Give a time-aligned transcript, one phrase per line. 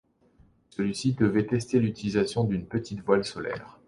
[0.71, 3.77] Celui-ci devait tester l'utilisation d'une petite voile solaire.